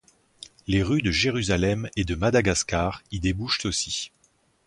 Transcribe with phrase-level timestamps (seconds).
[0.65, 4.11] Les rues de Jérusalem et de Madagascar y débouchent aussi.